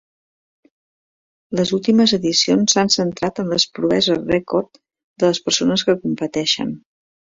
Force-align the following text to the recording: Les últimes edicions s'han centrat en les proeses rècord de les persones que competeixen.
Les 1.59 1.73
últimes 1.77 2.15
edicions 2.19 2.75
s'han 2.77 2.91
centrat 2.97 3.45
en 3.45 3.55
les 3.55 3.69
proeses 3.79 4.27
rècord 4.35 4.85
de 4.89 5.33
les 5.35 5.47
persones 5.49 5.89
que 5.91 6.01
competeixen. 6.05 6.79